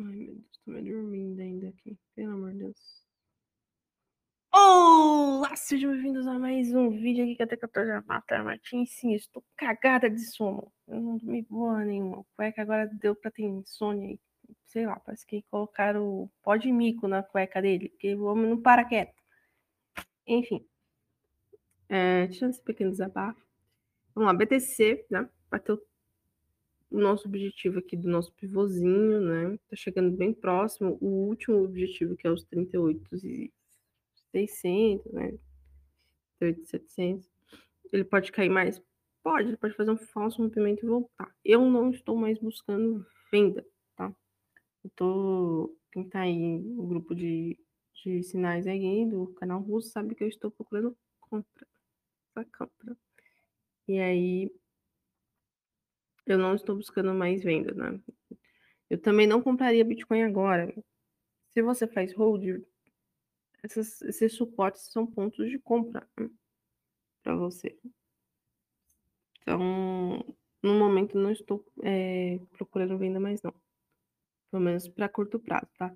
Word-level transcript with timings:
Ai, 0.00 0.04
meu 0.04 0.34
Deus, 0.34 0.60
tô 0.64 0.70
me 0.70 0.82
dormindo 0.82 1.40
ainda 1.40 1.68
aqui. 1.70 1.98
Pelo 2.14 2.34
amor 2.34 2.52
de 2.52 2.58
Deus. 2.58 3.04
Olá, 4.52 5.56
sejam 5.56 5.90
bem-vindos 5.90 6.24
a 6.28 6.38
mais 6.38 6.72
um 6.72 6.90
vídeo 6.90 7.24
aqui 7.24 7.34
que 7.34 7.42
até 7.42 7.56
que 7.56 7.64
eu 7.64 7.68
tô 7.68 7.84
já 7.84 8.00
matando 8.02 8.44
Martins. 8.44 8.92
Sim, 8.92 9.12
estou 9.14 9.44
cagada 9.56 10.08
de 10.08 10.20
sono. 10.20 10.70
Eu 10.86 11.00
não 11.00 11.16
dormi 11.16 11.42
boa 11.42 11.84
nenhuma. 11.84 12.24
Cueca 12.36 12.62
agora 12.62 12.86
deu 12.86 13.16
pra 13.16 13.32
ter 13.32 13.42
insônia 13.42 14.10
aí. 14.10 14.20
Sei 14.66 14.86
lá, 14.86 15.00
parece 15.00 15.26
que 15.26 15.42
colocaram 15.50 16.30
pó 16.44 16.54
de 16.54 16.70
mico 16.70 17.08
na 17.08 17.24
cueca 17.24 17.60
dele, 17.60 17.88
porque 17.88 18.14
o 18.14 18.24
homem 18.24 18.50
não 18.50 18.62
para 18.62 18.84
quieto. 18.84 19.20
Enfim. 20.24 20.64
É, 21.88 22.28
tirando 22.28 22.52
esse 22.52 22.62
pequeno 22.62 22.92
desabafo. 22.92 23.44
Vamos 24.14 24.32
lá, 24.32 24.38
BTC, 24.38 25.06
né? 25.10 25.28
Bateu 25.50 25.87
o 26.90 27.00
nosso 27.00 27.28
objetivo 27.28 27.78
aqui 27.78 27.96
do 27.96 28.08
nosso 28.08 28.32
pivôzinho, 28.32 29.20
né? 29.20 29.58
Tá 29.68 29.76
chegando 29.76 30.16
bem 30.16 30.32
próximo. 30.32 30.96
O 31.00 31.28
último 31.28 31.62
objetivo, 31.62 32.16
que 32.16 32.26
é 32.26 32.30
os 32.30 32.44
38 32.44 33.16
e 33.24 33.52
600, 34.32 35.12
né? 35.12 35.38
38,700. 36.38 37.28
Ele 37.92 38.04
pode 38.04 38.32
cair 38.32 38.48
mais? 38.48 38.80
Pode, 39.22 39.48
ele 39.48 39.56
pode 39.56 39.74
fazer 39.74 39.90
um 39.90 39.96
falso 39.96 40.42
rompimento 40.42 40.84
e 40.84 40.88
voltar. 40.88 41.34
Eu 41.44 41.68
não 41.68 41.90
estou 41.90 42.16
mais 42.16 42.38
buscando 42.38 43.04
venda, 43.30 43.66
tá? 43.96 44.14
Eu 44.84 44.90
tô. 44.96 45.76
Quem 45.92 46.08
tá 46.08 46.20
aí 46.20 46.58
no 46.58 46.86
grupo 46.86 47.14
de, 47.14 47.58
de 48.04 48.22
sinais 48.22 48.66
aí 48.66 49.06
do 49.06 49.28
canal 49.34 49.60
russo 49.60 49.90
sabe 49.90 50.14
que 50.14 50.22
eu 50.22 50.28
estou 50.28 50.50
procurando 50.50 50.96
compra. 51.20 51.66
Essa 52.30 52.44
compra. 52.44 52.96
E 53.86 53.98
aí, 53.98 54.52
eu 56.28 56.38
não 56.38 56.54
estou 56.54 56.76
buscando 56.76 57.14
mais 57.14 57.42
venda, 57.42 57.72
né? 57.72 58.00
Eu 58.90 59.00
também 59.00 59.26
não 59.26 59.42
compraria 59.42 59.84
Bitcoin 59.84 60.22
agora. 60.22 60.72
Se 61.50 61.62
você 61.62 61.86
faz 61.86 62.12
hold, 62.14 62.62
esses 63.64 64.32
suportes 64.34 64.90
são 64.92 65.06
pontos 65.06 65.48
de 65.48 65.58
compra 65.58 66.08
né? 66.18 66.30
para 67.22 67.34
você. 67.34 67.78
Então, 69.42 70.24
no 70.62 70.74
momento 70.78 71.18
não 71.18 71.30
estou 71.30 71.64
é, 71.82 72.38
procurando 72.52 72.98
venda 72.98 73.18
mais 73.18 73.42
não. 73.42 73.54
Pelo 74.50 74.62
menos 74.62 74.88
para 74.88 75.08
curto 75.08 75.38
prazo, 75.38 75.68
tá? 75.76 75.94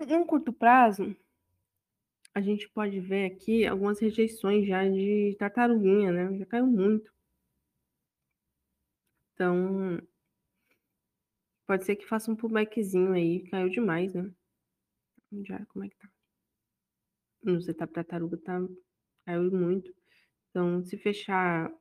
Em 0.00 0.24
curto 0.26 0.52
prazo, 0.52 1.16
a 2.34 2.40
gente 2.40 2.68
pode 2.70 3.00
ver 3.00 3.26
aqui 3.26 3.64
algumas 3.64 4.00
rejeições 4.00 4.66
já 4.66 4.88
de 4.88 5.36
tartaruguinha, 5.38 6.10
né? 6.10 6.36
Já 6.38 6.46
caiu 6.46 6.66
muito. 6.66 7.12
Então, 9.32 10.00
pode 11.66 11.84
ser 11.84 11.96
que 11.96 12.06
faça 12.06 12.30
um 12.30 12.36
pullbackzinho 12.36 13.12
aí. 13.12 13.48
Caiu 13.50 13.68
demais, 13.68 14.12
né? 14.14 14.30
Já, 15.46 15.64
como 15.66 15.84
é 15.84 15.88
que 15.88 15.96
tá? 15.96 16.08
No 17.42 17.60
setup 17.60 17.92
tartaruga 17.92 18.36
tá, 18.38 18.58
caiu 19.26 19.50
muito. 19.52 19.94
Então, 20.50 20.82
se 20.84 20.96
fechar 20.96 21.68
um 21.68 21.78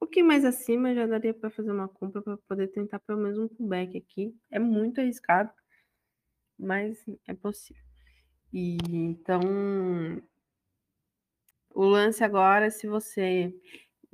pouquinho 0.00 0.26
mais 0.26 0.44
acima, 0.44 0.94
já 0.94 1.06
daria 1.06 1.34
para 1.34 1.50
fazer 1.50 1.70
uma 1.70 1.88
compra 1.88 2.22
para 2.22 2.36
poder 2.48 2.68
tentar 2.68 2.98
pelo 3.00 3.20
menos 3.20 3.38
um 3.38 3.48
pullback 3.48 3.96
aqui. 3.96 4.34
É 4.50 4.58
muito 4.58 5.00
arriscado, 5.00 5.52
mas 6.58 7.04
é 7.26 7.34
possível. 7.34 7.91
E 8.52 8.76
então, 8.92 9.40
o 11.74 11.84
lance 11.84 12.22
agora, 12.22 12.70
se 12.70 12.86
você 12.86 13.54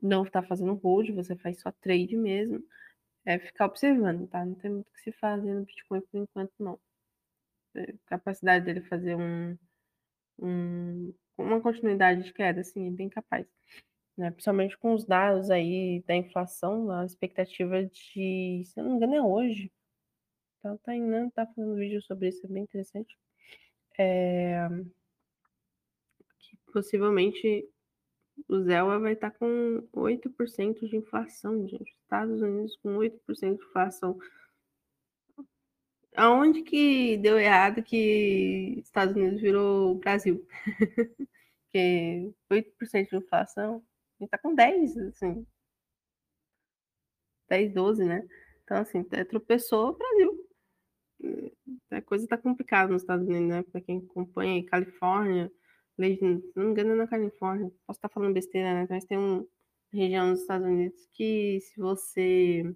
não 0.03 0.25
está 0.25 0.43
fazendo 0.43 0.75
hold, 0.75 1.11
você 1.11 1.37
faz 1.37 1.61
só 1.61 1.73
trade 1.73 2.17
mesmo, 2.17 2.65
é 3.25 3.39
ficar 3.39 3.67
observando, 3.67 4.29
tá? 4.29 4.45
Não 4.45 4.55
tem 4.55 4.71
muito 4.71 4.89
o 4.89 4.93
que 4.93 5.01
se 5.03 5.13
fazer 5.13 5.55
no 5.55 5.65
Bitcoin 5.65 6.01
por 6.03 6.21
enquanto, 6.21 6.53
não. 6.59 6.81
A 7.77 7.81
é, 7.81 7.95
capacidade 8.07 8.65
dele 8.65 8.83
fazer 8.83 9.17
um, 9.17 9.59
um, 10.41 11.15
uma 11.39 11.61
continuidade 11.61 12.25
de 12.25 12.33
queda, 12.33 12.61
assim, 12.63 12.89
é 12.89 12.91
bem 12.91 13.09
capaz. 13.09 13.47
Né? 14.17 14.31
Principalmente 14.33 14.79
com 14.79 14.95
os 14.95 15.05
dados 15.07 15.51
aí 15.51 16.03
da 16.07 16.17
inflação, 16.17 16.91
a 16.93 17.05
expectativa 17.07 17.85
de, 17.87 18.63
se 18.67 18.81
eu 18.81 18.85
não 18.85 18.93
me 18.93 18.97
engano, 18.99 19.15
é 19.17 19.23
hoje. 19.23 19.73
Então, 20.59 20.79
tá 20.79 20.95
indo, 20.95 21.31
tá 21.33 21.47
fazendo 21.47 21.77
vídeo 21.77 22.03
sobre 22.03 22.29
isso, 22.29 22.47
é 22.47 22.51
bem 22.51 22.65
interessante 22.65 23.17
é, 23.99 24.69
possivelmente 26.73 27.69
o 28.47 28.61
Zelwa 28.61 29.01
vai 29.01 29.15
estar 29.15 29.33
com 29.33 29.83
8% 29.93 30.89
de 30.89 30.97
inflação, 30.97 31.67
gente. 31.67 31.91
Estados 32.03 32.41
Unidos 32.41 32.77
com 32.77 32.97
8% 32.97 33.21
de 33.41 33.65
inflação. 33.65 34.19
Aonde 36.15 36.63
que 36.63 37.17
deu 37.19 37.39
errado 37.39 37.83
que 37.83 38.79
Estados 38.79 39.15
Unidos 39.15 39.41
virou 39.41 39.97
Brasil? 39.97 40.47
Porque 41.65 42.33
8% 42.51 43.11
de 43.11 43.17
inflação, 43.17 43.85
a 44.19 44.23
gente 44.23 44.31
tá 44.31 44.39
com 44.39 44.55
10, 44.55 44.97
assim. 44.99 45.47
10, 47.49 47.75
12, 47.75 48.05
né? 48.05 48.27
Então, 48.65 48.79
assim, 48.79 49.03
tropeçou 49.05 49.91
o 49.91 49.97
Brasil 49.97 50.38
a 51.91 52.03
coisa 52.03 52.25
está 52.25 52.37
complicada 52.37 52.93
nos 52.93 53.03
Estados 53.03 53.27
Unidos, 53.27 53.49
né? 53.49 53.63
Para 53.63 53.81
quem 53.81 53.99
acompanha 53.99 54.65
Califórnia, 54.65 55.51
se 55.97 56.23
não 56.55 56.65
me 56.65 56.71
engano 56.71 56.93
é 56.93 56.95
na 56.97 57.07
Califórnia, 57.09 57.73
posso 57.87 57.99
estar 57.99 58.09
falando 58.09 58.35
besteira, 58.35 58.73
né? 58.75 58.87
Mas 58.89 59.05
tem 59.05 59.19
uma 59.19 59.47
região 59.93 60.29
nos 60.29 60.41
Estados 60.41 60.67
Unidos 60.67 61.09
que 61.13 61.61
se 61.61 61.81
você 61.81 62.75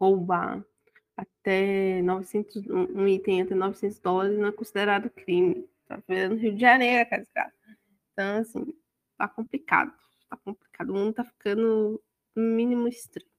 roubar 0.00 0.64
até 1.16 2.00
900, 2.02 2.66
um 2.68 3.06
item 3.06 3.42
até 3.42 3.54
900 3.54 3.98
dólares 4.00 4.38
não 4.38 4.48
é 4.48 4.52
considerado 4.52 5.10
crime. 5.10 5.68
Tá 5.86 6.02
vendo 6.08 6.36
Rio 6.36 6.54
de 6.54 6.60
Janeiro, 6.60 7.08
cara. 7.10 7.52
Então, 8.12 8.38
assim, 8.38 8.74
tá 9.18 9.28
complicado. 9.28 9.92
Tá 10.28 10.36
complicado. 10.36 10.90
O 10.90 10.94
mundo 10.94 11.14
tá 11.14 11.24
ficando 11.24 12.00
mínimo 12.36 12.88
estranho. 12.88 13.29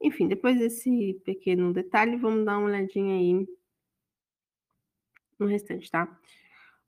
Enfim, 0.00 0.28
depois 0.28 0.58
desse 0.58 1.20
pequeno 1.24 1.72
detalhe, 1.72 2.16
vamos 2.16 2.44
dar 2.44 2.58
uma 2.58 2.68
olhadinha 2.68 3.14
aí 3.16 3.46
no 5.38 5.46
restante, 5.46 5.90
tá? 5.90 6.18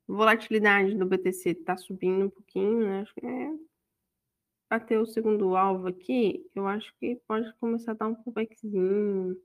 Volatilidade 0.06 0.96
do 0.96 1.06
BTC 1.06 1.50
está 1.50 1.76
subindo 1.76 2.26
um 2.26 2.30
pouquinho, 2.30 2.80
né? 2.80 3.00
Acho 3.00 3.14
que 3.14 3.26
é 3.26 3.50
bater 4.72 4.98
o 4.98 5.04
segundo 5.04 5.54
alvo 5.54 5.88
aqui, 5.88 6.50
eu 6.54 6.66
acho 6.66 6.94
que 6.98 7.16
pode 7.28 7.52
começar 7.56 7.92
a 7.92 7.94
dar 7.94 8.08
um 8.08 8.14
pullbackzinho, 8.14 9.36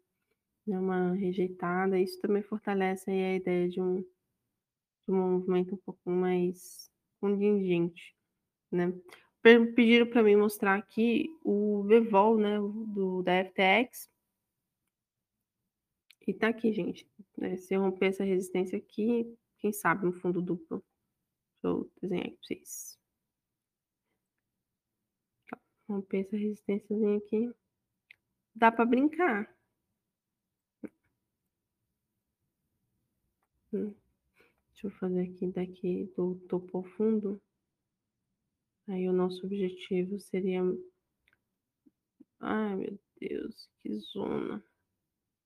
né? 0.66 0.80
uma 0.80 1.14
rejeitada. 1.16 2.00
Isso 2.00 2.22
também 2.22 2.42
fortalece 2.42 3.12
aí 3.12 3.24
a 3.24 3.36
ideia 3.36 3.68
de 3.68 3.82
um, 3.82 3.96
de 3.96 4.06
um 5.10 5.32
movimento 5.34 5.76
um 5.76 5.80
pouco 5.80 6.10
mais 6.10 6.90
contingente, 7.20 8.16
né? 8.72 8.94
Pediram 9.74 10.08
para 10.08 10.24
mim 10.24 10.36
mostrar 10.36 10.76
aqui 10.76 11.30
o 11.44 11.84
VVOL, 11.84 12.38
né, 12.38 12.58
do, 12.60 13.22
da 13.24 13.44
FTX. 13.46 14.10
E 16.28 16.34
tá 16.34 16.50
aqui, 16.50 16.74
gente. 16.74 17.10
Né, 17.38 17.56
se 17.58 17.74
eu 17.74 17.82
romper 17.82 18.08
essa 18.08 18.24
resistência 18.24 18.78
aqui, 18.78 19.38
quem 19.60 19.72
sabe 19.72 20.06
um 20.08 20.12
fundo 20.12 20.42
duplo. 20.42 20.84
Deixa 21.64 21.78
eu 21.78 21.92
desenhar 22.02 22.26
aqui 22.26 22.36
para 22.36 22.48
vocês. 22.48 23.00
Tá, 25.50 25.60
romper 25.88 26.20
essa 26.20 26.36
resistênciazinha 26.36 27.18
aqui. 27.18 27.54
Dá 28.56 28.72
para 28.72 28.86
brincar. 28.86 29.56
Hum. 33.72 33.94
Deixa 34.72 34.88
eu 34.88 34.92
fazer 34.92 35.22
aqui 35.22 35.48
daqui 35.48 36.12
do 36.16 36.36
topo 36.48 36.84
fundo. 36.84 37.42
Aí 38.88 39.08
o 39.10 39.14
nosso 39.14 39.46
objetivo 39.46 40.20
seria. 40.20 40.62
Ai, 42.40 42.76
meu 42.76 43.00
Deus, 43.20 43.70
que 43.82 43.98
zona. 44.00 44.64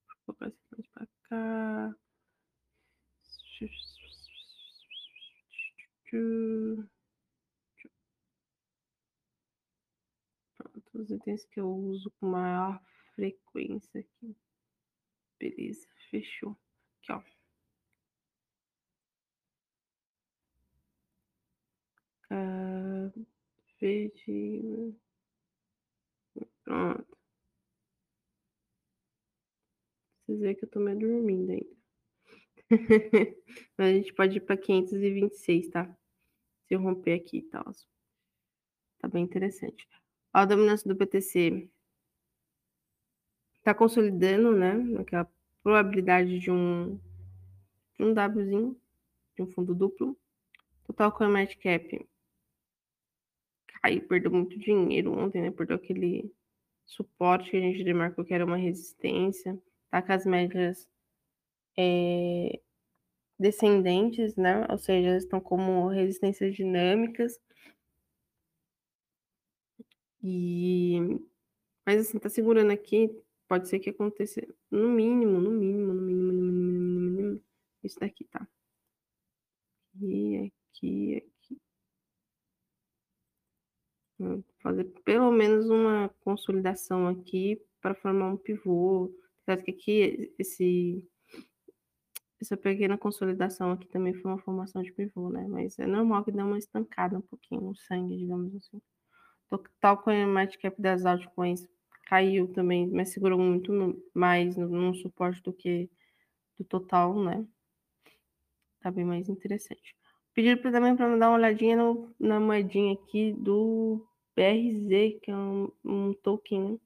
Vou 0.07 0.35
colocar 0.35 0.47
esse 0.47 0.59
mais 0.71 0.87
pra 0.87 1.07
cá. 1.23 1.95
Pronto, 10.57 10.99
os 10.99 11.09
itens 11.09 11.45
que 11.45 11.59
eu 11.59 11.69
uso 11.71 12.11
com 12.19 12.27
maior 12.27 12.81
frequência 13.15 14.01
aqui. 14.01 14.35
Beleza, 15.39 15.87
fechou. 16.09 16.57
Aqui, 17.01 17.11
ó. 17.13 17.23
Uh, 22.31 23.30
verde. 23.81 24.95
Pronto. 26.63 27.17
Vocês 30.25 30.39
veem 30.39 30.55
que 30.55 30.63
eu 30.63 30.69
tô 30.69 30.79
meio 30.79 30.99
dormindo 30.99 31.51
ainda. 31.51 31.81
Mas 33.77 33.87
a 33.87 33.93
gente 33.93 34.13
pode 34.13 34.37
ir 34.37 34.41
para 34.41 34.55
526, 34.55 35.69
tá? 35.69 35.85
Se 36.67 36.75
eu 36.75 36.81
romper 36.81 37.13
aqui 37.13 37.39
e 37.39 37.41
tal. 37.41 37.65
Tá 38.99 39.07
bem 39.07 39.23
interessante. 39.23 39.85
A 40.31 40.45
dominância 40.45 40.87
do 40.87 40.95
BTC 40.95 41.69
está 43.57 43.73
consolidando, 43.73 44.55
né? 44.55 44.73
Aquela 44.99 45.29
probabilidade 45.61 46.39
de 46.39 46.49
um, 46.49 46.97
de 47.97 48.03
um 48.03 48.13
Wzinho, 48.13 48.79
de 49.35 49.41
um 49.41 49.47
fundo 49.47 49.75
duplo. 49.75 50.17
Total 50.85 51.11
Coin 51.11 51.29
Market 51.29 51.61
Cap 51.61 52.10
caiu, 53.81 54.07
perdeu 54.07 54.31
muito 54.31 54.57
dinheiro 54.59 55.11
ontem, 55.13 55.41
né? 55.41 55.51
Perdeu 55.51 55.75
aquele 55.75 56.31
suporte 56.85 57.51
que 57.51 57.57
a 57.57 57.61
gente 57.61 57.83
demarcou 57.83 58.25
que 58.25 58.33
era 58.33 58.45
uma 58.45 58.57
resistência. 58.57 59.57
Tá 59.89 60.01
com 60.01 60.13
as 60.13 60.25
médias 60.25 60.89
é, 61.77 62.59
descendentes, 63.39 64.35
né? 64.35 64.65
Ou 64.69 64.77
seja, 64.77 65.17
estão 65.17 65.39
como 65.41 65.87
resistências 65.89 66.55
dinâmicas. 66.55 67.39
E 70.23 70.99
mas 71.85 71.99
assim, 72.01 72.19
tá 72.19 72.29
segurando 72.29 72.71
aqui, 72.71 73.09
pode 73.47 73.67
ser 73.67 73.79
que 73.79 73.89
aconteça 73.89 74.41
no 74.69 74.89
mínimo, 74.89 75.39
no 75.39 75.51
mínimo, 75.51 75.93
no 75.93 76.01
mínimo, 76.01 76.33
no 76.33 76.41
mínimo, 76.43 76.91
no 76.93 77.11
mínimo, 77.11 77.43
isso 77.83 77.99
daqui, 77.99 78.25
tá? 78.25 78.47
Aqui, 79.95 80.51
aqui, 80.71 81.15
aqui. 81.17 81.40
Fazer 84.61 84.85
pelo 85.05 85.31
menos 85.31 85.69
uma 85.69 86.09
consolidação 86.23 87.07
aqui 87.07 87.61
para 87.81 87.95
formar 87.95 88.29
um 88.29 88.37
pivô. 88.37 89.11
Certo 89.45 89.63
que 89.63 89.71
aqui 89.71 90.33
esse 90.37 91.03
essa 92.41 92.57
pequena 92.57 92.97
consolidação 92.97 93.71
aqui 93.71 93.87
também 93.87 94.13
foi 94.15 94.31
uma 94.31 94.39
formação 94.39 94.81
de 94.81 94.91
pivô, 94.91 95.29
né? 95.29 95.45
Mas 95.47 95.77
é 95.77 95.85
normal 95.85 96.23
que 96.23 96.31
dê 96.31 96.41
uma 96.41 96.57
estancada 96.57 97.17
um 97.17 97.21
pouquinho 97.21 97.61
no 97.61 97.75
sangue, 97.75 98.17
digamos 98.17 98.55
assim. 98.55 98.81
Total 99.47 99.97
coin 99.97 100.25
market 100.25 100.59
cap 100.59 100.81
das 100.81 101.05
altcoins 101.05 101.67
caiu 102.05 102.47
também, 102.51 102.89
mas 102.89 103.09
segurou 103.09 103.39
muito 103.39 103.71
mais 104.13 104.57
no, 104.57 104.67
no 104.67 104.95
suporte 104.95 105.41
do 105.43 105.53
que 105.53 105.89
do 106.57 106.65
total, 106.65 107.21
né? 107.23 107.45
Tá 108.81 108.89
bem 108.89 109.05
mais 109.05 109.29
interessante. 109.29 109.95
Pediram 110.33 110.61
também 110.61 110.95
para 110.95 111.17
dar 111.17 111.29
uma 111.29 111.37
olhadinha 111.37 111.75
no, 111.75 112.13
na 112.19 112.39
moedinha 112.39 112.93
aqui 112.93 113.33
do 113.33 114.05
BRZ, 114.35 115.19
que 115.21 115.31
é 115.31 115.35
um, 115.35 115.71
um 115.83 116.13
token 116.13 116.79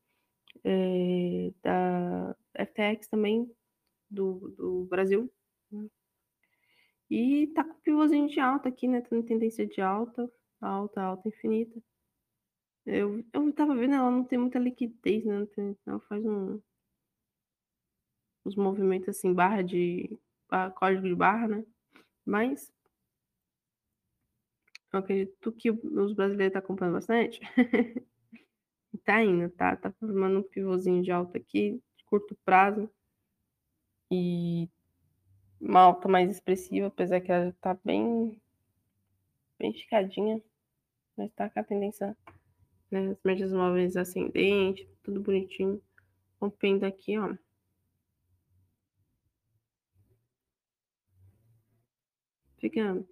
é, 0.64 1.52
da 1.62 2.36
FTX 2.54 3.08
também, 3.08 3.50
do, 4.10 4.50
do 4.58 4.86
Brasil. 4.86 5.32
Né? 5.72 5.88
E 7.10 7.48
tá 7.48 7.64
com 7.64 7.80
pivôzinho 7.82 8.28
de 8.28 8.40
alta 8.40 8.70
aqui, 8.70 8.88
né? 8.88 9.02
Tá 9.02 9.10
tendência 9.24 9.66
de 9.66 9.82
alta, 9.82 10.30
alta, 10.60 11.02
alta 11.02 11.28
infinita. 11.28 11.80
Eu, 12.86 13.24
eu 13.34 13.54
tava 13.54 13.76
vendo, 13.76 13.96
ela 13.96 14.12
não 14.12 14.24
tem 14.24 14.40
muita 14.40 14.60
liquidez, 14.60 15.26
né? 15.26 15.46
Tem, 15.56 15.78
ela 15.86 16.00
faz 16.02 16.26
um, 16.26 16.60
uns 18.46 18.56
movimentos 18.56 19.10
assim, 19.10 19.34
barra 19.34 19.62
de. 19.62 20.18
Código 20.76 21.08
de 21.08 21.16
barra, 21.16 21.48
né? 21.48 21.66
Mas 22.24 22.72
eu 24.98 25.04
acredito 25.04 25.52
que 25.52 25.72
os 25.72 26.14
brasileiros 26.14 26.48
estão 26.48 26.62
tá 26.62 26.68
comprando 26.68 26.94
bastante. 26.94 27.40
tá 29.04 29.24
indo, 29.24 29.50
tá? 29.52 29.76
Tá 29.76 29.92
formando 29.94 30.40
um 30.40 30.44
pivôzinho 30.44 31.04
de 31.04 31.12
alta 31.12 31.38
aqui, 31.38 31.82
de 31.98 32.06
curto 32.06 32.38
prazo. 32.46 32.90
E 34.12 34.70
uma 35.60 35.82
alta 35.82 36.08
mais 36.08 36.30
expressiva, 36.30 36.88
apesar 36.88 37.22
que 37.22 37.32
ela 37.32 37.56
tá 37.62 37.78
bem, 37.84 38.40
bem 39.60 39.72
esticadinha. 39.72 40.42
Mas 41.18 41.32
tá 41.34 41.50
com 41.50 41.60
a 41.60 41.64
tendência, 41.64 42.18
né? 42.92 43.12
As 43.12 43.24
médias 43.24 43.52
móveis 43.52 43.96
ascendentes, 43.96 44.88
tudo 45.04 45.22
bonitinho. 45.22 45.82
Rompendo 46.40 46.86
aqui, 46.86 47.18
ó. 47.18 47.36
Fica, 52.58 53.06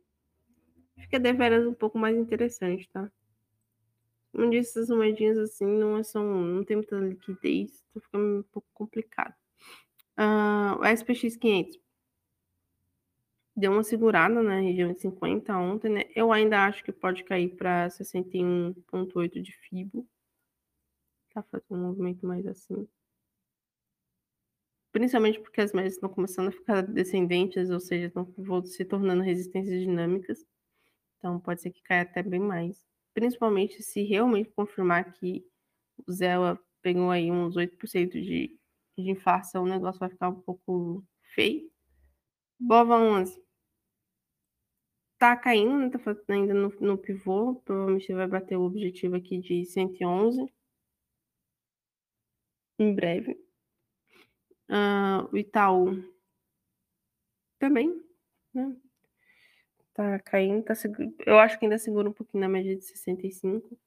fica 0.97 1.19
deveras 1.19 1.65
um 1.65 1.73
pouco 1.73 1.97
mais 1.97 2.15
interessante, 2.15 2.89
tá? 2.89 3.11
Como 4.31 4.49
disse, 4.49 4.71
essas 4.79 4.89
moedinhas 4.89 5.37
assim 5.37 5.65
não 5.65 5.97
é 5.97 6.03
são, 6.03 6.23
não 6.23 6.63
tem 6.63 6.77
muita 6.77 6.95
liquidez, 6.97 7.83
então 7.89 8.01
fica 8.01 8.17
um 8.17 8.43
pouco 8.51 8.67
complicado. 8.73 9.35
Uh, 10.17 10.79
o 10.79 10.85
SPX 10.85 11.35
500 11.37 11.79
deu 13.55 13.71
uma 13.71 13.83
segurada 13.83 14.41
na 14.41 14.59
região 14.59 14.91
de 14.93 15.01
50 15.01 15.55
ontem, 15.57 15.89
né? 15.89 16.03
Eu 16.15 16.31
ainda 16.31 16.65
acho 16.65 16.83
que 16.83 16.91
pode 16.91 17.23
cair 17.23 17.55
para 17.55 17.89
61,8 17.89 19.41
de 19.41 19.51
FIBO. 19.53 20.07
Tá 21.33 21.43
fazendo 21.43 21.65
um 21.71 21.87
movimento 21.87 22.25
mais 22.25 22.45
assim. 22.45 22.87
Principalmente 24.91 25.39
porque 25.39 25.61
as 25.61 25.73
médias 25.73 25.93
estão 25.95 26.09
começando 26.09 26.49
a 26.49 26.51
ficar 26.51 26.81
descendentes, 26.81 27.69
ou 27.69 27.79
seja, 27.79 28.07
estão 28.07 28.27
se 28.65 28.85
tornando 28.85 29.23
resistências 29.23 29.81
dinâmicas. 29.81 30.45
Então 31.23 31.39
pode 31.39 31.61
ser 31.61 31.71
que 31.71 31.81
caia 31.81 32.01
até 32.01 32.21
bem 32.21 32.41
mais. 32.41 32.85
Principalmente 33.13 33.81
se 33.81 34.03
realmente 34.03 34.51
confirmar 34.51 35.13
que 35.13 35.45
o 36.05 36.11
Zella 36.11 36.59
pegou 36.81 37.09
aí 37.11 37.31
uns 37.31 37.55
8% 37.55 38.11
de, 38.11 38.59
de 38.97 39.09
inflação, 39.09 39.63
o 39.63 39.69
negócio 39.69 39.99
vai 39.99 40.09
ficar 40.09 40.27
um 40.27 40.41
pouco 40.41 41.01
feio. 41.33 41.71
Bova 42.59 42.97
11 42.97 43.41
tá 45.23 45.37
caindo, 45.37 45.77
né? 45.77 45.89
Tá 45.89 46.33
ainda 46.33 46.53
no, 46.53 46.67
no 46.81 46.97
pivô. 46.97 47.55
Provavelmente 47.63 48.13
vai 48.13 48.27
bater 48.27 48.57
o 48.57 48.63
objetivo 48.63 49.15
aqui 49.15 49.39
de 49.39 49.63
111 49.63 50.53
em 52.77 52.93
breve. 52.93 53.39
Uh, 54.69 55.23
o 55.31 55.37
Itaú 55.37 56.03
também, 57.57 58.03
né? 58.53 58.75
Tá 59.93 60.19
caindo, 60.19 60.63
tá 60.63 60.73
seguro. 60.73 61.13
Eu 61.25 61.37
acho 61.39 61.59
que 61.59 61.65
ainda 61.65 61.77
segura 61.77 62.09
um 62.09 62.13
pouquinho 62.13 62.41
na 62.41 62.49
média 62.49 62.75
de 62.75 62.83
65, 62.83 63.77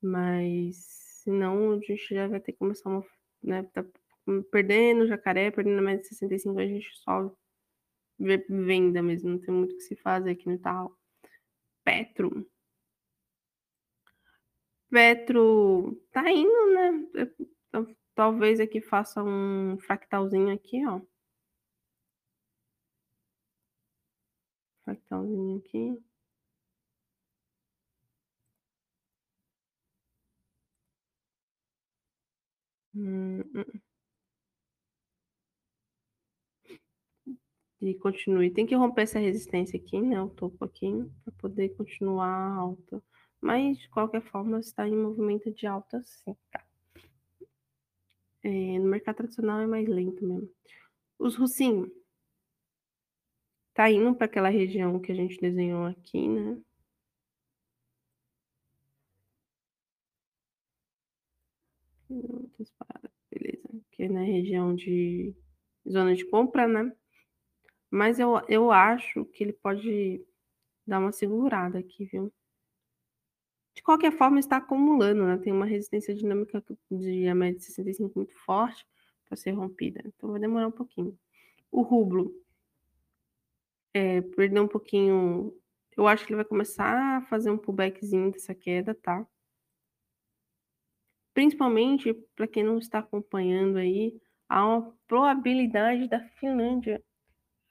mas 0.00 0.76
se 0.76 1.30
não, 1.30 1.72
a 1.72 1.80
gente 1.80 2.14
já 2.14 2.28
vai 2.28 2.40
ter 2.40 2.52
que 2.52 2.58
começar 2.58 2.88
uma. 2.88 3.04
Né, 3.42 3.62
tá 3.72 3.84
perdendo 4.50 5.06
jacaré, 5.06 5.50
perdendo 5.50 5.76
na 5.76 5.82
média 5.82 6.02
de 6.02 6.08
65, 6.08 6.58
a 6.58 6.66
gente 6.66 6.88
só 6.98 7.32
venda 8.18 9.02
mesmo, 9.02 9.30
não 9.30 9.38
tem 9.38 9.54
muito 9.54 9.72
o 9.72 9.76
que 9.76 9.82
se 9.82 9.96
fazer 9.96 10.30
aqui 10.32 10.46
no 10.46 10.54
Itaú. 10.54 10.94
Petro. 11.84 12.46
Petro 14.90 16.00
tá 16.12 16.30
indo, 16.30 16.74
né? 16.74 17.08
Talvez 18.14 18.58
aqui 18.58 18.80
faça 18.80 19.22
um 19.22 19.78
fractalzinho 19.78 20.52
aqui, 20.52 20.84
ó. 20.86 21.00
Fractalzinho 24.88 25.58
aqui. 25.58 25.98
Hum, 32.94 33.42
hum. 33.54 33.80
E 37.80 37.94
continue. 37.94 38.50
Tem 38.50 38.66
que 38.66 38.74
romper 38.74 39.02
essa 39.02 39.18
resistência 39.18 39.78
aqui, 39.78 40.00
né? 40.00 40.20
O 40.20 40.30
topo 40.30 40.64
aqui, 40.64 40.86
para 41.24 41.32
poder 41.38 41.70
continuar 41.76 42.56
alta. 42.56 43.02
Mas, 43.40 43.78
de 43.78 43.88
qualquer 43.90 44.22
forma, 44.22 44.58
está 44.58 44.88
em 44.88 44.96
movimento 44.96 45.52
de 45.52 45.66
alta 45.66 46.02
sim, 46.02 46.34
tá? 46.50 46.64
É, 48.42 48.78
no 48.78 48.86
mercado 48.88 49.16
tradicional 49.16 49.60
é 49.60 49.66
mais 49.66 49.88
lento 49.88 50.24
mesmo. 50.26 50.48
Os 51.18 51.36
russinhos 51.36 51.90
tá 53.78 53.88
indo 53.88 54.12
para 54.12 54.24
aquela 54.26 54.48
região 54.48 54.98
que 54.98 55.12
a 55.12 55.14
gente 55.14 55.40
desenhou 55.40 55.86
aqui, 55.86 56.28
né? 56.28 56.60
Beleza. 63.30 63.68
Aqui 63.92 64.02
é 64.02 64.08
na 64.08 64.22
região 64.22 64.74
de 64.74 65.32
zona 65.88 66.16
de 66.16 66.24
compra, 66.26 66.66
né? 66.66 66.92
Mas 67.88 68.18
eu, 68.18 68.42
eu 68.48 68.72
acho 68.72 69.24
que 69.26 69.44
ele 69.44 69.52
pode 69.52 70.26
dar 70.84 70.98
uma 70.98 71.12
segurada 71.12 71.78
aqui, 71.78 72.04
viu? 72.04 72.32
De 73.76 73.82
qualquer 73.84 74.10
forma, 74.10 74.40
está 74.40 74.56
acumulando, 74.56 75.24
né? 75.24 75.38
Tem 75.38 75.52
uma 75.52 75.66
resistência 75.66 76.12
dinâmica 76.12 76.60
de 76.90 77.32
média 77.32 77.60
de 77.60 77.64
65 77.64 78.12
muito 78.16 78.34
forte 78.38 78.84
para 79.24 79.36
ser 79.36 79.52
rompida. 79.52 80.02
Então 80.04 80.32
vai 80.32 80.40
demorar 80.40 80.66
um 80.66 80.72
pouquinho. 80.72 81.16
O 81.70 81.82
rublo 81.82 82.34
é, 83.98 84.22
perdeu 84.22 84.62
um 84.62 84.68
pouquinho. 84.68 85.52
Eu 85.96 86.06
acho 86.06 86.24
que 86.24 86.32
ele 86.32 86.36
vai 86.36 86.44
começar 86.44 87.18
a 87.18 87.22
fazer 87.22 87.50
um 87.50 87.58
pullbackzinho 87.58 88.30
dessa 88.30 88.54
queda, 88.54 88.94
tá? 88.94 89.26
Principalmente 91.34 92.14
para 92.34 92.46
quem 92.46 92.64
não 92.64 92.78
está 92.78 93.00
acompanhando 93.00 93.78
aí, 93.78 94.20
há 94.48 94.66
uma 94.66 94.96
probabilidade 95.06 96.08
da 96.08 96.20
Finlândia 96.40 97.02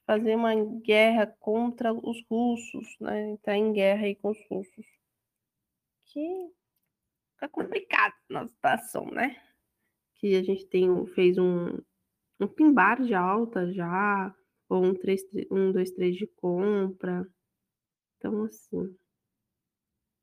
fazer 0.06 0.34
uma 0.36 0.54
guerra 0.80 1.26
contra 1.38 1.92
os 1.92 2.22
russos, 2.30 2.96
né? 3.00 3.30
Entrar 3.30 3.56
em 3.56 3.72
guerra 3.72 4.04
aí 4.04 4.14
com 4.16 4.30
os 4.30 4.38
russos. 4.50 4.86
Que 6.06 6.50
fica 7.34 7.48
complicado 7.48 8.14
a 8.34 8.46
situação, 8.46 9.06
né? 9.10 9.36
Que 10.16 10.36
a 10.36 10.42
gente 10.42 10.66
tem, 10.66 11.06
fez 11.08 11.38
um, 11.38 11.78
um 12.40 12.48
pimbar 12.48 13.02
de 13.02 13.14
alta 13.14 13.70
já, 13.72 14.34
ou 14.68 14.84
um 14.84 14.94
3, 14.94 15.22
um 15.50 15.72
2, 15.72 15.90
3 15.92 16.16
de 16.16 16.26
compra. 16.26 17.26
Então, 18.16 18.44
assim, 18.44 18.96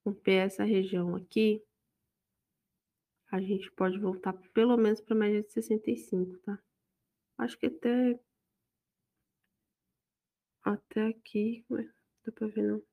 romper 0.05 0.45
essa 0.45 0.63
região 0.63 1.15
aqui, 1.15 1.63
a 3.31 3.41
gente 3.41 3.71
pode 3.71 3.97
voltar 3.99 4.33
pelo 4.53 4.77
menos 4.77 5.01
para 5.01 5.15
a 5.15 5.19
média 5.19 5.41
de 5.41 5.51
65, 5.51 6.37
tá? 6.39 6.61
Acho 7.37 7.57
que 7.57 7.65
até 7.65 8.19
até 10.63 11.07
aqui, 11.07 11.65
ué, 11.69 11.87
dá 12.23 12.31
para 12.31 12.47
ver 12.47 12.63
não. 12.63 12.83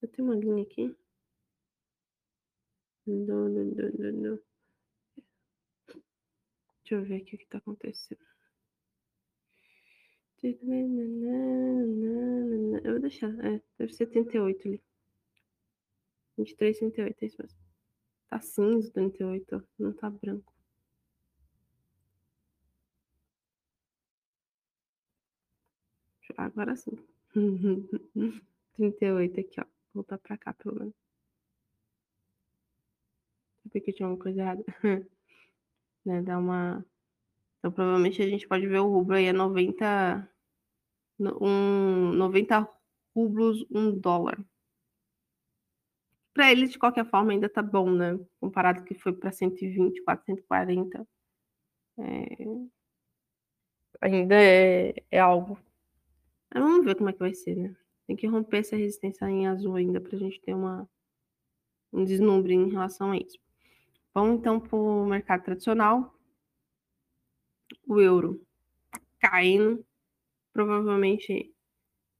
Eu 0.00 0.08
tenho 0.08 0.28
uma 0.28 0.36
linha 0.36 0.62
aqui. 0.62 0.96
Não, 3.06 3.48
não, 3.48 3.64
não, 3.64 3.90
não, 3.98 4.12
não. 4.12 4.38
Deixa 6.84 6.94
eu 6.94 7.04
ver 7.04 7.22
aqui 7.22 7.36
o 7.36 7.38
que 7.38 7.46
tá 7.46 7.58
acontecendo. 7.58 8.31
Eu 10.42 10.58
vou 12.92 13.00
deixar, 13.00 13.28
é, 13.44 13.62
deve 13.78 13.92
ser 13.92 14.06
38 14.06 14.68
ali. 14.68 14.82
23, 16.36 16.78
38, 16.78 17.22
é 17.22 17.26
isso 17.26 17.36
mesmo. 17.40 17.58
Tá 18.28 18.40
cinza 18.40 18.90
38, 18.92 19.56
ó, 19.56 19.62
não 19.78 19.92
tá 19.92 20.10
branco. 20.10 20.52
Agora 26.36 26.74
sim. 26.74 26.96
38 28.74 29.40
aqui, 29.40 29.60
ó. 29.60 29.64
Vou 29.94 30.02
voltar 30.02 30.18
pra 30.18 30.36
cá, 30.36 30.52
pelo 30.54 30.76
menos. 30.78 30.94
Porque 33.70 33.92
tinha 33.92 34.08
uma 34.08 34.18
coisa 34.18 34.40
errada. 34.40 34.64
né, 36.04 36.22
dá 36.22 36.38
uma... 36.38 36.84
Então, 37.58 37.70
provavelmente 37.72 38.22
a 38.22 38.28
gente 38.28 38.48
pode 38.48 38.66
ver 38.66 38.80
o 38.80 38.88
rublo 38.90 39.14
aí 39.14 39.28
a 39.28 39.32
90... 39.32 40.31
Um, 41.40 42.12
90 42.12 42.68
rublos, 43.14 43.64
um 43.70 43.96
dólar. 43.98 44.38
Para 46.34 46.50
eles, 46.50 46.70
de 46.70 46.78
qualquer 46.78 47.04
forma, 47.04 47.32
ainda 47.32 47.48
tá 47.48 47.62
bom, 47.62 47.90
né? 47.90 48.18
Comparado 48.40 48.84
que 48.84 48.94
foi 48.94 49.12
para 49.12 49.30
120, 49.30 50.02
440. 50.02 51.06
É... 51.98 52.36
Ainda 54.00 54.34
é, 54.34 54.94
é 55.10 55.18
algo. 55.20 55.58
Mas 56.52 56.62
vamos 56.62 56.84
ver 56.84 56.96
como 56.96 57.10
é 57.10 57.12
que 57.12 57.18
vai 57.18 57.34
ser, 57.34 57.56
né? 57.56 57.76
Tem 58.06 58.16
que 58.16 58.26
romper 58.26 58.58
essa 58.58 58.76
resistência 58.76 59.26
em 59.26 59.46
azul 59.46 59.76
ainda 59.76 60.00
para 60.00 60.16
a 60.16 60.18
gente 60.18 60.40
ter 60.40 60.54
uma, 60.54 60.88
um 61.92 62.04
deslumbre 62.04 62.54
em 62.54 62.70
relação 62.70 63.12
a 63.12 63.16
isso. 63.16 63.38
Vamos 64.14 64.40
então 64.40 64.58
para 64.60 64.76
o 64.76 65.06
mercado 65.06 65.44
tradicional. 65.44 66.14
O 67.86 68.00
euro 68.00 68.44
caindo. 69.18 69.84
Provavelmente 70.52 71.54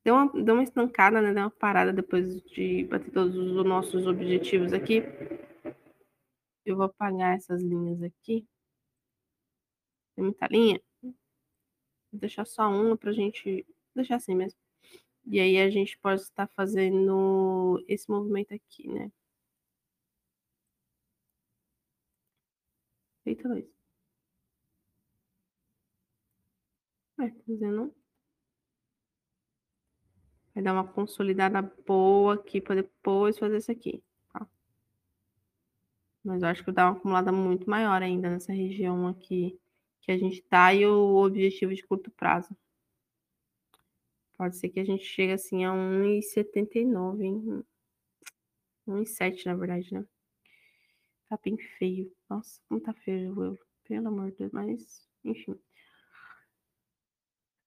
deu 0.04 0.14
uma, 0.14 0.42
deu 0.42 0.54
uma 0.54 0.62
estancada, 0.64 1.20
né? 1.20 1.32
Deu 1.32 1.44
uma 1.44 1.50
parada 1.50 1.92
depois 1.92 2.42
de 2.44 2.84
bater 2.84 3.10
todos 3.12 3.36
os 3.36 3.64
nossos 3.64 4.06
objetivos 4.06 4.72
aqui. 4.72 5.02
Eu 6.64 6.76
vou 6.76 6.86
apagar 6.86 7.36
essas 7.36 7.62
linhas 7.62 8.02
aqui. 8.02 8.46
Tem 10.14 10.24
muita 10.24 10.46
linha. 10.48 10.80
Vou 12.12 12.20
deixar 12.20 12.44
só 12.46 12.68
uma 12.68 12.96
para 12.96 13.10
a 13.10 13.12
gente 13.14 13.66
deixar 13.94 14.16
assim 14.16 14.34
mesmo. 14.34 14.58
E 15.26 15.40
aí 15.40 15.58
a 15.58 15.70
gente 15.70 15.98
pode 15.98 16.22
estar 16.22 16.48
fazendo 16.48 17.82
esse 17.88 18.10
movimento 18.10 18.54
aqui, 18.54 18.88
né? 18.88 19.10
Eita, 23.26 23.48
Luiz. 23.48 23.66
É, 27.18 27.28
tá 27.30 27.40
fazendo. 27.46 28.01
Vai 30.54 30.62
dar 30.62 30.72
uma 30.72 30.86
consolidada 30.86 31.62
boa 31.86 32.34
aqui 32.34 32.60
para 32.60 32.76
depois 32.76 33.38
fazer 33.38 33.56
isso 33.56 33.72
aqui. 33.72 34.02
Tá? 34.32 34.46
Mas 36.24 36.42
eu 36.42 36.48
acho 36.48 36.64
que 36.64 36.72
dar 36.72 36.90
uma 36.90 36.98
acumulada 36.98 37.32
muito 37.32 37.68
maior 37.68 38.02
ainda 38.02 38.28
nessa 38.30 38.52
região 38.52 39.06
aqui 39.08 39.58
que 40.02 40.12
a 40.12 40.18
gente 40.18 40.42
tá 40.42 40.74
e 40.74 40.84
o 40.84 41.16
objetivo 41.24 41.74
de 41.74 41.82
curto 41.82 42.10
prazo. 42.10 42.56
Pode 44.36 44.56
ser 44.56 44.68
que 44.68 44.80
a 44.80 44.84
gente 44.84 45.04
chegue 45.04 45.32
assim 45.32 45.64
a 45.64 45.70
1,79, 45.70 47.22
hein? 47.22 47.64
1,7 48.86 49.46
na 49.46 49.54
verdade, 49.54 49.94
né? 49.94 50.04
Tá 51.28 51.38
bem 51.42 51.56
feio. 51.56 52.12
Nossa, 52.28 52.60
como 52.68 52.80
tá 52.80 52.92
feio 52.92 53.34
o 53.34 53.44
euro. 53.44 53.58
Pelo 53.84 54.08
amor 54.08 54.32
de 54.32 54.38
Deus, 54.38 54.52
mas 54.52 55.08
enfim. 55.24 55.52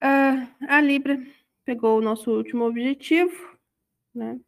Uh, 0.03 0.47
a 0.67 0.81
Libra 0.81 1.17
pegou 1.65 1.97
o 1.97 2.01
nosso 2.01 2.31
último 2.31 2.65
objetivo, 2.65 3.35
né? 4.13 4.39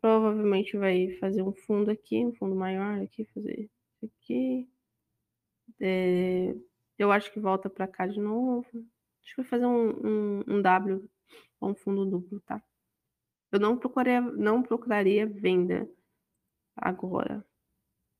Provavelmente 0.00 0.76
vai 0.76 1.10
fazer 1.18 1.42
um 1.42 1.52
fundo 1.52 1.90
aqui, 1.90 2.24
um 2.24 2.34
fundo 2.34 2.54
maior 2.56 3.00
aqui, 3.02 3.24
fazer 3.32 3.60
isso 3.60 4.12
aqui. 4.22 4.68
É, 5.80 6.54
eu 6.98 7.12
acho 7.12 7.32
que 7.32 7.40
volta 7.40 7.70
para 7.70 7.86
cá 7.86 8.06
de 8.06 8.20
novo. 8.20 8.66
Acho 9.22 9.34
que 9.36 9.42
vai 9.42 9.46
fazer 9.46 9.66
um, 9.66 9.90
um, 10.40 10.44
um 10.48 10.62
W 10.62 11.08
ou 11.60 11.70
um 11.70 11.74
fundo 11.74 12.04
duplo, 12.04 12.40
tá? 12.40 12.62
Eu 13.52 13.60
não 13.60 13.76
procuraria, 13.76 14.20
não 14.20 14.62
procuraria 14.62 15.26
venda 15.26 15.88
agora. 16.76 17.44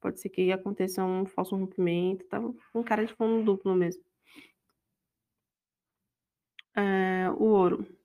Pode 0.01 0.21
ser 0.21 0.29
que 0.31 0.53
aconteça 0.53 1.05
um 1.05 1.27
falso 1.27 1.57
rompimento, 1.57 2.25
tá? 2.27 2.41
Um 2.75 2.83
cara 2.83 3.05
de 3.05 3.15
fundo 3.15 3.45
duplo 3.45 3.75
mesmo. 3.75 4.03
É, 6.77 7.31
o 7.33 7.45
ouro 7.45 8.00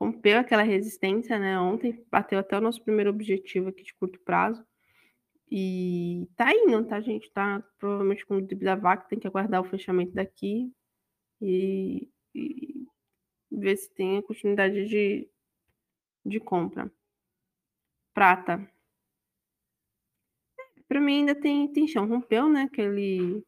rompeu 0.00 0.38
aquela 0.38 0.62
resistência, 0.62 1.38
né? 1.38 1.58
Ontem 1.58 2.04
bateu 2.10 2.38
até 2.38 2.56
o 2.56 2.60
nosso 2.60 2.82
primeiro 2.82 3.10
objetivo 3.10 3.68
aqui 3.68 3.82
de 3.82 3.94
curto 3.94 4.20
prazo. 4.20 4.64
E 5.50 6.28
tá 6.36 6.52
indo, 6.52 6.84
tá, 6.86 7.00
gente? 7.00 7.30
Tá 7.30 7.62
provavelmente 7.78 8.26
com 8.26 8.36
o 8.36 8.42
dip 8.42 8.64
da 8.64 8.74
vaca, 8.74 9.08
tem 9.08 9.18
que 9.18 9.26
aguardar 9.26 9.60
o 9.60 9.68
fechamento 9.68 10.12
daqui. 10.12 10.72
E, 11.40 12.08
e 12.34 12.86
ver 13.50 13.76
se 13.76 13.92
tem 13.94 14.18
a 14.18 14.22
continuidade 14.22 14.86
de, 14.86 15.28
de 16.24 16.40
compra. 16.40 16.90
Prata. 18.12 18.68
Para 20.88 21.00
mim 21.00 21.20
ainda 21.20 21.34
tem, 21.34 21.72
tem 21.72 21.86
chão. 21.86 22.06
Rompeu, 22.06 22.48
né? 22.48 22.62
Aquele, 22.62 23.44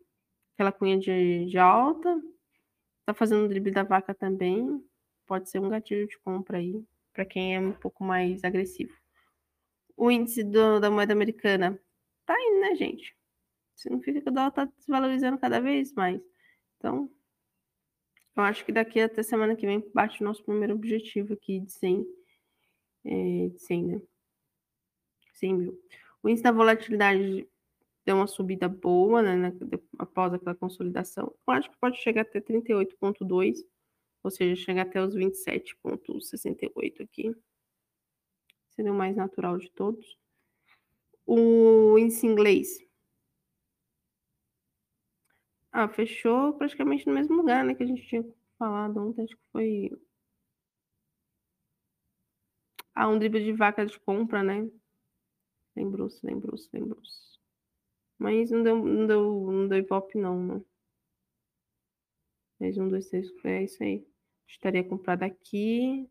aquela 0.54 0.72
cunha 0.72 0.98
de, 0.98 1.46
de 1.46 1.58
alta. 1.58 2.20
Tá 3.04 3.14
fazendo 3.14 3.44
o 3.44 3.48
drible 3.48 3.72
da 3.72 3.82
vaca 3.82 4.14
também. 4.14 4.82
Pode 5.28 5.50
ser 5.50 5.61
um 5.61 5.68
gatilho 5.68 6.08
de 6.08 6.18
compra 6.18 6.56
aí. 6.58 6.82
Para 7.12 7.26
quem 7.26 7.54
é 7.54 7.61
um 7.61 7.73
pouco 7.73 8.02
mais 8.02 8.42
agressivo. 8.42 8.92
O 9.97 10.11
índice 10.11 10.42
do, 10.42 10.80
da 10.80 10.90
moeda 10.90 11.12
americana 11.12 11.78
tá 12.25 12.35
indo, 12.40 12.61
né, 12.61 12.75
gente? 12.75 13.14
Significa 13.76 14.23
que 14.23 14.28
o 14.28 14.32
dólar 14.32 14.50
tá 14.52 14.64
desvalorizando 14.64 15.38
cada 15.38 15.61
vez 15.61 15.92
mais. 15.92 16.20
Então, 16.76 17.11
eu 18.35 18.42
acho 18.42 18.64
que 18.64 18.73
daqui 18.73 19.00
até 19.00 19.23
semana 19.23 19.54
que 19.54 19.66
vem 19.66 19.85
bate 19.92 20.23
o 20.23 20.25
nosso 20.25 20.42
primeiro 20.42 20.75
objetivo 20.75 21.35
aqui 21.35 21.61
de 21.61 21.73
100, 21.73 22.06
é, 23.04 23.49
de 23.49 23.58
100, 23.58 23.87
né? 23.87 24.02
100 25.35 25.54
mil. 25.54 25.78
O 26.23 26.28
índice 26.28 26.42
da 26.42 26.52
volatilidade 26.52 27.47
deu 28.06 28.16
uma 28.16 28.26
subida 28.26 28.68
boa, 28.68 29.20
né, 29.20 29.52
após 29.99 30.32
aquela 30.32 30.54
consolidação. 30.54 31.35
Eu 31.47 31.52
acho 31.52 31.70
que 31.70 31.76
pode 31.76 31.99
chegar 31.99 32.23
até 32.23 32.40
38,2, 32.40 33.58
ou 34.22 34.30
seja, 34.30 34.60
chegar 34.60 34.82
até 34.82 35.02
os 35.02 35.14
27,68 35.14 37.02
aqui. 37.02 37.34
Seria 38.70 38.92
o 38.92 38.96
mais 38.96 39.16
natural 39.16 39.58
de 39.58 39.70
todos. 39.72 40.18
O 41.26 41.98
índice 41.98 42.26
inglês 42.26 42.78
ah, 45.72 45.88
fechou 45.88 46.54
praticamente 46.54 47.06
no 47.06 47.14
mesmo 47.14 47.37
lugar, 47.37 47.64
né, 47.64 47.75
que 47.75 47.82
a 47.82 47.87
gente 47.87 48.06
tinha 48.06 48.25
falado 48.58 48.98
ontem, 49.00 49.22
acho 49.25 49.37
que 49.37 49.42
foi 49.52 49.90
ah, 52.94 53.08
um 53.08 53.18
drible 53.18 53.44
de 53.44 53.52
vaca 53.52 53.87
de 53.87 53.98
compra, 54.00 54.42
né? 54.42 54.68
Lembrou-se, 55.76 56.18
lembrou-se, 56.26 56.68
lembrou-se. 56.72 57.38
Mas 58.18 58.50
não 58.50 58.62
deu, 58.64 58.84
não 58.84 59.06
deu, 59.06 59.52
não 59.52 59.68
deu 59.68 59.87
não, 60.16 60.44
né? 60.44 60.64
Mais 62.60 62.76
um, 62.76 62.88
dois, 62.88 63.08
três, 63.08 63.30
é 63.44 63.62
isso 63.64 63.82
aí. 63.82 64.06
Estaria 64.48 64.82
comprado 64.82 65.22
aqui. 65.22 66.08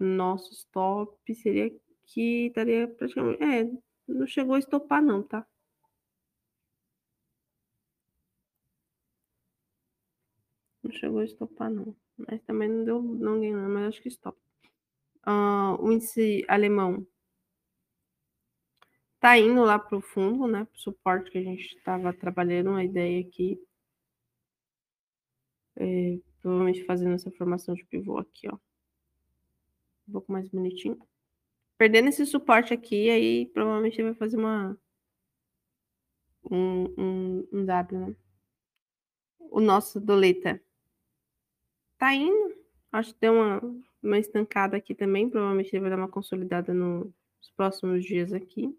Nosso 0.00 0.52
stop 0.52 1.34
seria 1.34 1.66
aqui, 1.66 2.46
estaria 2.46 2.88
praticamente. 2.88 3.42
É, 3.42 3.64
não 4.08 4.26
chegou 4.26 4.54
a 4.54 4.58
estopar, 4.58 5.02
não, 5.02 5.22
tá? 5.22 5.46
Não 10.82 10.90
chegou 10.92 11.20
a 11.20 11.24
estopar, 11.24 11.70
não. 11.70 11.94
Mas 12.16 12.42
também 12.42 12.68
não 12.68 12.84
deu, 12.84 13.02
não 13.02 13.40
ganhou, 13.40 13.68
mas 13.68 13.88
acho 13.88 14.02
que 14.02 14.08
estopa. 14.08 14.38
Uh, 15.26 15.80
o 15.80 15.92
índice 15.92 16.44
alemão 16.48 17.06
tá 19.20 19.38
indo 19.38 19.62
lá 19.62 19.78
pro 19.78 20.00
fundo, 20.00 20.46
né? 20.46 20.64
Pro 20.64 20.80
suporte 20.80 21.30
que 21.30 21.38
a 21.38 21.42
gente 21.42 21.76
estava 21.76 22.12
trabalhando, 22.12 22.70
a 22.70 22.84
ideia 22.84 23.20
aqui. 23.20 23.60
É, 25.80 26.18
provavelmente 26.42 26.84
fazendo 26.84 27.14
essa 27.14 27.30
formação 27.30 27.74
de 27.74 27.84
pivô 27.84 28.18
aqui, 28.18 28.48
ó. 28.48 28.58
Um 30.08 30.12
pouco 30.12 30.32
mais 30.32 30.48
bonitinho. 30.48 30.98
Perdendo 31.76 32.08
esse 32.08 32.26
suporte 32.26 32.74
aqui, 32.74 33.08
aí 33.08 33.46
provavelmente 33.46 34.02
vai 34.02 34.14
fazer 34.14 34.36
uma 34.36 34.76
um, 36.50 36.84
um, 36.98 37.48
um 37.52 37.64
W, 37.64 38.08
né? 38.08 38.16
O 39.38 39.60
nosso 39.60 40.00
doleta 40.00 40.60
tá 41.96 42.12
indo. 42.14 42.56
Acho 42.90 43.14
que 43.14 43.20
deu 43.20 43.34
uma, 43.34 43.60
uma 44.02 44.18
estancada 44.18 44.76
aqui 44.76 44.94
também. 44.94 45.30
Provavelmente 45.30 45.72
ele 45.72 45.80
vai 45.80 45.90
dar 45.90 45.98
uma 45.98 46.08
consolidada 46.08 46.74
no, 46.74 47.04
nos 47.04 47.50
próximos 47.56 48.04
dias 48.04 48.32
aqui. 48.32 48.76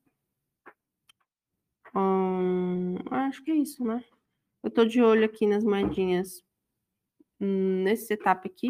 Hum, 1.95 2.97
acho 3.09 3.43
que 3.43 3.51
é 3.51 3.55
isso, 3.55 3.83
né? 3.83 4.03
Eu 4.61 4.69
tô 4.69 4.85
de 4.85 5.01
olho 5.01 5.25
aqui 5.25 5.47
nas 5.47 5.63
moedinhas 5.63 6.43
nesse 7.39 8.07
setup 8.07 8.47
aqui, 8.47 8.69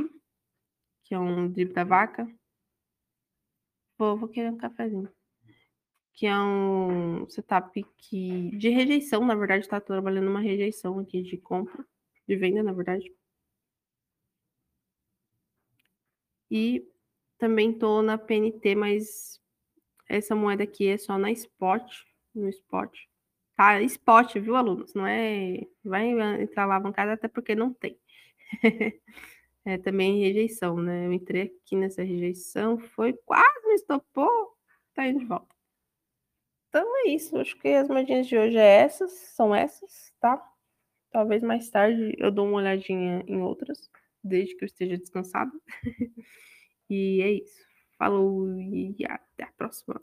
que 1.04 1.14
é 1.14 1.20
um 1.20 1.50
drip 1.52 1.74
da 1.74 1.84
vaca. 1.84 2.28
Vou, 3.98 4.18
vou 4.18 4.30
querer 4.30 4.52
um 4.52 4.58
cafezinho. 4.58 5.12
Que 6.14 6.28
é 6.28 6.38
um 6.38 7.28
setup 7.30 7.84
que, 7.98 8.56
de 8.58 8.70
rejeição, 8.70 9.26
na 9.26 9.36
verdade, 9.36 9.64
está 9.64 9.80
trabalhando 9.80 10.30
uma 10.30 10.42
rejeição 10.42 11.00
aqui 11.00 11.22
de 11.22 11.38
compra, 11.38 11.86
de 12.28 12.36
venda, 12.36 12.62
na 12.62 12.74
verdade. 12.74 13.14
E 16.52 16.86
também 17.38 17.72
tô 17.78 18.02
na 18.02 18.18
PNT, 18.18 18.76
mas 18.76 19.40
essa 20.08 20.36
moeda 20.36 20.64
aqui 20.64 20.88
é 20.88 20.98
só 20.98 21.18
na 21.18 21.32
spot, 21.32 22.04
no 22.34 22.50
spot. 22.50 22.98
Tá, 23.56 23.82
spot, 23.82 24.36
viu, 24.36 24.56
alunos? 24.56 24.94
Não 24.94 25.06
é. 25.06 25.62
Vai 25.84 26.10
entrar 26.42 26.64
alavancada 26.64 27.14
até 27.14 27.28
porque 27.28 27.56
não 27.56 27.74
tem. 27.74 28.00
é 29.66 29.78
também 29.78 30.22
rejeição, 30.22 30.78
né? 30.78 31.06
Eu 31.08 31.14
entrei 31.14 31.44
aqui 31.44 31.76
nessa 31.76 32.04
rejeição, 32.04 32.78
foi 32.80 33.14
quase 33.26 33.68
me 33.68 33.76
estopou, 33.76 34.58
tá 34.94 35.08
indo 35.08 35.20
de 35.20 35.26
volta. 35.26 35.56
Então 36.70 36.86
é 37.06 37.10
isso. 37.10 37.38
Acho 37.38 37.58
que 37.58 37.68
as 37.70 37.88
moedinhas 37.88 38.28
de 38.28 38.38
hoje 38.38 38.58
é 38.58 38.82
essas, 38.82 39.12
são 39.12 39.54
essas, 39.54 40.14
tá? 40.20 40.42
Talvez 41.12 41.42
mais 41.44 41.70
tarde 41.70 42.16
eu 42.18 42.32
dou 42.32 42.48
uma 42.48 42.58
olhadinha 42.58 43.24
em 43.28 43.42
outras, 43.42 43.90
desde 44.24 44.56
que 44.56 44.64
eu 44.64 44.68
esteja 44.68 44.98
descansada. 44.98 45.52
e 46.90 47.22
é 47.22 47.32
isso. 47.32 47.60
Falou 47.98 48.48
e 48.60 48.96
até 49.06 49.44
a 49.44 49.52
próxima. 49.54 50.02